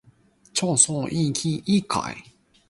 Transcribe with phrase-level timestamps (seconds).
[0.51, 2.17] 重則引頸一快